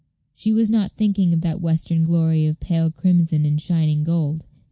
[0.33, 4.47] She was not thinking of that western glory of pale crimson and shining gold.